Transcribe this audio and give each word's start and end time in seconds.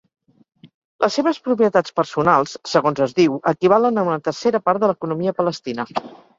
Les 1.03 1.17
seves 1.19 1.39
propietats 1.47 1.93
personals, 1.99 2.57
segons 2.73 3.03
es 3.07 3.15
diu, 3.21 3.37
equivalen 3.55 3.99
a 4.03 4.09
una 4.11 4.19
tercera 4.31 4.65
part 4.69 4.83
de 4.85 4.93
l'economia 4.93 5.39
palestina. 5.43 5.91